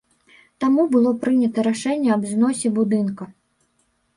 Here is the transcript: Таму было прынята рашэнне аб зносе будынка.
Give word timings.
Таму 0.63 0.85
было 0.95 1.11
прынята 1.25 1.65
рашэнне 1.69 2.09
аб 2.15 2.25
зносе 2.33 2.67
будынка. 2.79 3.23